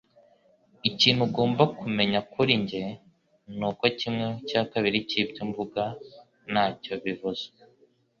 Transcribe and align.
Ikintu 0.89 1.21
ugomba 1.27 1.63
kumenya 1.79 2.19
kuri 2.33 2.53
njye 2.61 2.83
nuko 3.57 3.83
kimwe 3.99 4.27
cya 4.49 4.61
kabiri 4.71 4.97
cyibyo 5.09 5.41
mvuga 5.49 5.81
ntacyo 6.51 6.93
bivuze. 7.03 7.45